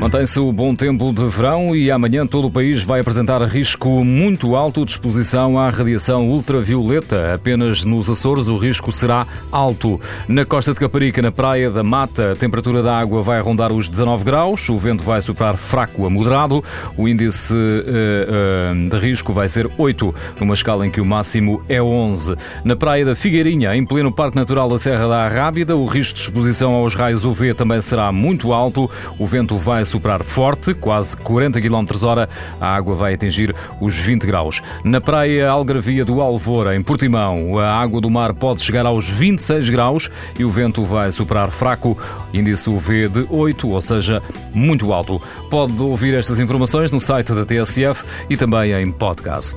[0.00, 4.54] Mantém-se o bom tempo de verão e amanhã todo o país vai apresentar risco muito
[4.54, 7.34] alto de exposição à radiação ultravioleta.
[7.34, 10.00] Apenas nos Açores o risco será alto.
[10.28, 13.88] Na costa de Caparica, na praia da Mata, a temperatura da água vai rondar os
[13.88, 16.64] 19 graus, o vento vai soprar fraco a moderado,
[16.96, 21.60] o índice uh, uh, de risco vai ser 8, numa escala em que o máximo
[21.68, 22.36] é 11.
[22.64, 26.20] Na praia da Figueirinha, em pleno Parque Natural da Serra da Arrábida, o risco de
[26.20, 28.88] exposição aos raios UV também será muito alto,
[29.18, 32.28] o vento vai soprar forte, quase 40 km hora,
[32.60, 34.62] a água vai atingir os 20 graus.
[34.84, 39.70] Na praia Algravia do Alvor, em Portimão, a água do mar pode chegar aos 26
[39.70, 41.98] graus e o vento vai soprar fraco,
[42.32, 44.22] índice UV de 8, ou seja,
[44.54, 45.20] muito alto.
[45.50, 49.56] Pode ouvir estas informações no site da TSF e também em podcast.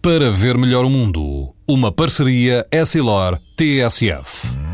[0.00, 4.73] Para ver melhor o mundo, uma parceria Essilor-TSF.